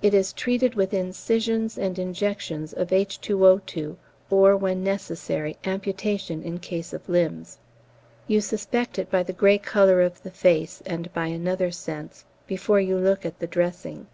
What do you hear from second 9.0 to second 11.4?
by the grey colour of the face and by